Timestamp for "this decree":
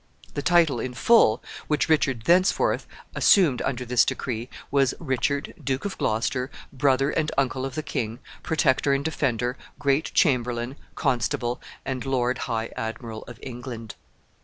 3.85-4.49